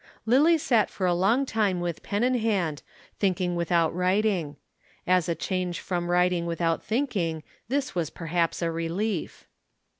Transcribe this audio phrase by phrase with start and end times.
[0.25, 2.81] Lillie sat for a long time with pen in hand,
[3.19, 4.55] thinking without writing.
[5.05, 9.47] As a change from writing without thinking this was perhaps a relief.